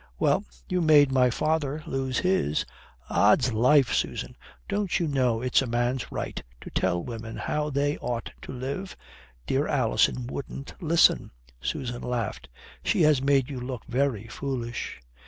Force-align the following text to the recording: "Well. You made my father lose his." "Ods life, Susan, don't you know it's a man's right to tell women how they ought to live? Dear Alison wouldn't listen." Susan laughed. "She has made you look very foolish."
"Well. 0.17 0.45
You 0.67 0.81
made 0.81 1.11
my 1.11 1.29
father 1.29 1.83
lose 1.85 2.17
his." 2.17 2.65
"Ods 3.11 3.53
life, 3.53 3.93
Susan, 3.93 4.35
don't 4.67 4.99
you 4.99 5.07
know 5.07 5.43
it's 5.43 5.61
a 5.61 5.67
man's 5.67 6.11
right 6.11 6.41
to 6.61 6.71
tell 6.71 7.03
women 7.03 7.37
how 7.37 7.69
they 7.69 7.99
ought 7.99 8.31
to 8.41 8.51
live? 8.51 8.97
Dear 9.45 9.67
Alison 9.67 10.25
wouldn't 10.25 10.73
listen." 10.81 11.29
Susan 11.61 12.01
laughed. 12.01 12.49
"She 12.83 13.03
has 13.03 13.21
made 13.21 13.47
you 13.47 13.59
look 13.59 13.85
very 13.85 14.25
foolish." 14.25 14.99